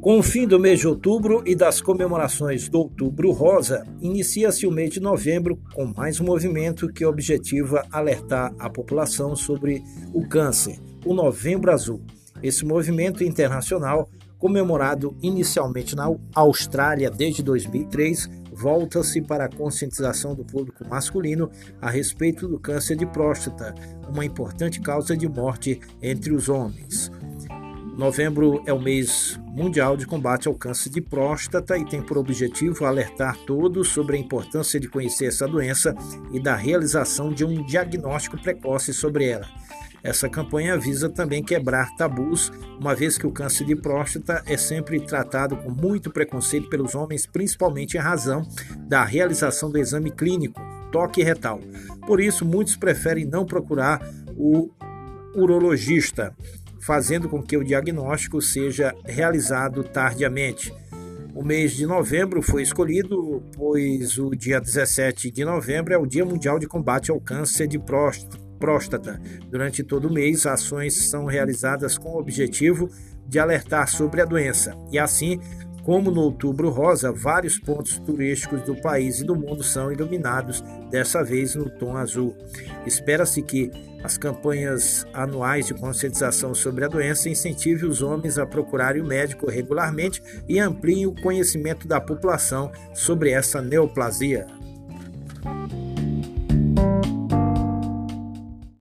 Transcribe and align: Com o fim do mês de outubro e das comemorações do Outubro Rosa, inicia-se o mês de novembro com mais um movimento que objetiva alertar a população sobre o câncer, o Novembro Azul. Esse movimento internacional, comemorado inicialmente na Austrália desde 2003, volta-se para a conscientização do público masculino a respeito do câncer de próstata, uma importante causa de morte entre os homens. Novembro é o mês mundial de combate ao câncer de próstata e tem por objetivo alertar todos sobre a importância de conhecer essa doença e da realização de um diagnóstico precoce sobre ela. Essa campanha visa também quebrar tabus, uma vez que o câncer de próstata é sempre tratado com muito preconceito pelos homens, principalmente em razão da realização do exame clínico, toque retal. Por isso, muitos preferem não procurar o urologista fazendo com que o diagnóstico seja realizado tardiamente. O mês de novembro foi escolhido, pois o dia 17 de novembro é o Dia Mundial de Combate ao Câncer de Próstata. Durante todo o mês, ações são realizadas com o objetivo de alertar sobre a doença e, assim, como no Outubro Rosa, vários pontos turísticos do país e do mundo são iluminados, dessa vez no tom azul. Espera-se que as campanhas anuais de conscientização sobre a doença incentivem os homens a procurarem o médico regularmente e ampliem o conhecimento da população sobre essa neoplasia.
Com 0.00 0.18
o 0.18 0.22
fim 0.22 0.46
do 0.46 0.58
mês 0.58 0.80
de 0.80 0.88
outubro 0.88 1.42
e 1.44 1.54
das 1.54 1.82
comemorações 1.82 2.70
do 2.70 2.78
Outubro 2.78 3.32
Rosa, 3.32 3.86
inicia-se 4.00 4.66
o 4.66 4.70
mês 4.70 4.88
de 4.88 4.98
novembro 4.98 5.58
com 5.74 5.92
mais 5.94 6.18
um 6.18 6.24
movimento 6.24 6.88
que 6.88 7.04
objetiva 7.04 7.84
alertar 7.92 8.50
a 8.58 8.70
população 8.70 9.36
sobre 9.36 9.82
o 10.14 10.26
câncer, 10.26 10.78
o 11.04 11.12
Novembro 11.12 11.70
Azul. 11.70 12.00
Esse 12.42 12.64
movimento 12.64 13.22
internacional, 13.22 14.08
comemorado 14.38 15.14
inicialmente 15.20 15.94
na 15.94 16.10
Austrália 16.34 17.10
desde 17.10 17.42
2003, 17.42 18.26
volta-se 18.50 19.20
para 19.20 19.44
a 19.44 19.54
conscientização 19.54 20.34
do 20.34 20.46
público 20.46 20.82
masculino 20.88 21.50
a 21.78 21.90
respeito 21.90 22.48
do 22.48 22.58
câncer 22.58 22.96
de 22.96 23.04
próstata, 23.04 23.74
uma 24.08 24.24
importante 24.24 24.80
causa 24.80 25.14
de 25.14 25.28
morte 25.28 25.78
entre 26.00 26.32
os 26.32 26.48
homens. 26.48 27.10
Novembro 28.00 28.62
é 28.64 28.72
o 28.72 28.80
mês 28.80 29.38
mundial 29.48 29.94
de 29.94 30.06
combate 30.06 30.48
ao 30.48 30.54
câncer 30.54 30.88
de 30.88 31.02
próstata 31.02 31.76
e 31.76 31.84
tem 31.84 32.00
por 32.00 32.16
objetivo 32.16 32.86
alertar 32.86 33.36
todos 33.44 33.88
sobre 33.88 34.16
a 34.16 34.18
importância 34.18 34.80
de 34.80 34.88
conhecer 34.88 35.26
essa 35.26 35.46
doença 35.46 35.94
e 36.32 36.40
da 36.40 36.56
realização 36.56 37.30
de 37.30 37.44
um 37.44 37.62
diagnóstico 37.62 38.40
precoce 38.40 38.94
sobre 38.94 39.26
ela. 39.28 39.46
Essa 40.02 40.30
campanha 40.30 40.78
visa 40.78 41.10
também 41.10 41.44
quebrar 41.44 41.94
tabus, 41.96 42.50
uma 42.80 42.94
vez 42.94 43.18
que 43.18 43.26
o 43.26 43.30
câncer 43.30 43.66
de 43.66 43.76
próstata 43.76 44.42
é 44.46 44.56
sempre 44.56 44.98
tratado 44.98 45.54
com 45.58 45.70
muito 45.70 46.10
preconceito 46.10 46.70
pelos 46.70 46.94
homens, 46.94 47.26
principalmente 47.26 47.98
em 47.98 48.00
razão 48.00 48.48
da 48.88 49.04
realização 49.04 49.70
do 49.70 49.76
exame 49.76 50.10
clínico, 50.10 50.58
toque 50.90 51.22
retal. 51.22 51.60
Por 52.06 52.18
isso, 52.18 52.46
muitos 52.46 52.76
preferem 52.76 53.26
não 53.26 53.44
procurar 53.44 54.00
o 54.38 54.70
urologista 55.34 56.34
fazendo 56.80 57.28
com 57.28 57.42
que 57.42 57.56
o 57.56 57.64
diagnóstico 57.64 58.40
seja 58.40 58.94
realizado 59.04 59.84
tardiamente. 59.84 60.72
O 61.34 61.44
mês 61.44 61.72
de 61.72 61.86
novembro 61.86 62.42
foi 62.42 62.62
escolhido, 62.62 63.42
pois 63.56 64.18
o 64.18 64.30
dia 64.30 64.60
17 64.60 65.30
de 65.30 65.44
novembro 65.44 65.94
é 65.94 65.98
o 65.98 66.06
Dia 66.06 66.24
Mundial 66.24 66.58
de 66.58 66.66
Combate 66.66 67.10
ao 67.10 67.20
Câncer 67.20 67.66
de 67.66 67.78
Próstata. 68.58 69.20
Durante 69.48 69.82
todo 69.82 70.08
o 70.08 70.12
mês, 70.12 70.44
ações 70.44 71.08
são 71.08 71.24
realizadas 71.24 71.96
com 71.96 72.10
o 72.10 72.18
objetivo 72.18 72.90
de 73.26 73.38
alertar 73.38 73.88
sobre 73.88 74.20
a 74.20 74.24
doença 74.24 74.76
e, 74.90 74.98
assim, 74.98 75.38
como 75.82 76.10
no 76.10 76.22
Outubro 76.22 76.70
Rosa, 76.70 77.12
vários 77.12 77.58
pontos 77.58 77.98
turísticos 77.98 78.62
do 78.62 78.74
país 78.76 79.20
e 79.20 79.24
do 79.24 79.34
mundo 79.34 79.62
são 79.62 79.92
iluminados, 79.92 80.62
dessa 80.90 81.22
vez 81.22 81.54
no 81.54 81.68
tom 81.70 81.96
azul. 81.96 82.36
Espera-se 82.86 83.42
que 83.42 83.70
as 84.02 84.16
campanhas 84.16 85.06
anuais 85.12 85.66
de 85.66 85.74
conscientização 85.74 86.54
sobre 86.54 86.84
a 86.84 86.88
doença 86.88 87.28
incentivem 87.28 87.88
os 87.88 88.02
homens 88.02 88.38
a 88.38 88.46
procurarem 88.46 89.02
o 89.02 89.06
médico 89.06 89.50
regularmente 89.50 90.22
e 90.48 90.58
ampliem 90.58 91.06
o 91.06 91.14
conhecimento 91.14 91.86
da 91.86 92.00
população 92.00 92.72
sobre 92.94 93.30
essa 93.30 93.60
neoplasia. 93.60 94.46